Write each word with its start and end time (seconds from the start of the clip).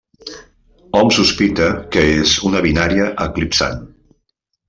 Hom 0.99 1.11
sospita 1.17 1.67
que 1.95 2.05
és 2.15 2.33
una 2.51 2.63
binària 2.69 3.07
eclipsant. 3.27 3.87